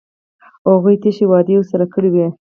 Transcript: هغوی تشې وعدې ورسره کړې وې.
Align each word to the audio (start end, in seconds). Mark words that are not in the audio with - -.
هغوی 0.69 0.95
تشې 1.01 1.25
وعدې 1.27 1.53
ورسره 1.57 1.85
کړې 1.93 2.09
وې. 2.13 2.27